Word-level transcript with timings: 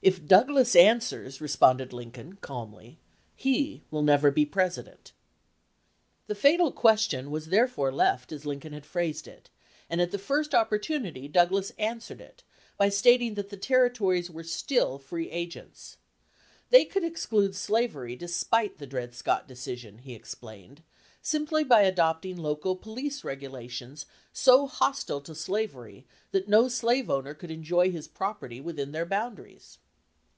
"If 0.00 0.24
Douglas 0.26 0.76
answers," 0.76 1.40
responded 1.40 1.92
Lin 1.92 2.12
coln, 2.12 2.36
calmly, 2.40 2.98
"he 3.34 3.82
will 3.90 4.02
never 4.04 4.30
be 4.30 4.46
President." 4.46 5.10
The 6.28 6.36
fatal 6.36 6.70
question 6.70 7.32
was 7.32 7.46
therefore 7.46 7.90
left 7.90 8.30
as 8.30 8.46
Lin 8.46 8.60
coln 8.60 8.72
had 8.74 8.86
phrased 8.86 9.26
it, 9.26 9.50
and 9.90 10.00
at 10.00 10.12
the 10.12 10.16
first 10.18 10.54
opportunity 10.54 11.26
Douglas 11.26 11.72
answered 11.80 12.44
by 12.76 12.90
stating 12.90 13.34
that 13.34 13.48
the 13.50 13.56
Territories 13.56 14.30
were 14.30 14.44
still 14.44 15.00
free 15.00 15.30
agents. 15.32 15.96
They 16.70 16.84
could 16.84 17.02
exclude 17.02 17.56
slavery 17.56 18.14
despite 18.14 18.78
the 18.78 18.86
Dred 18.86 19.16
Scott 19.16 19.48
decision, 19.48 19.98
he 19.98 20.14
ex 20.14 20.32
plained, 20.32 20.80
simply 21.22 21.64
by 21.64 21.82
adopting 21.82 22.36
local 22.36 22.76
police 22.76 23.24
regula 23.24 23.66
tions 23.68 24.06
so 24.32 24.68
hostile 24.68 25.20
to 25.22 25.34
slavery 25.34 26.06
that 26.30 26.46
no 26.46 26.68
slave 26.68 27.10
owner 27.10 27.34
could 27.34 27.50
enjoy 27.50 27.90
his 27.90 28.06
property 28.06 28.60
within 28.60 28.92
their 28.92 29.04
boundaries. 29.04 29.78